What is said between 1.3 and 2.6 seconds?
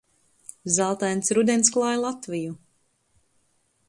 rudens klāj Latviju.